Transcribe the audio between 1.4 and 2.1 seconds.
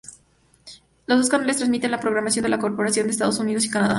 transmiten la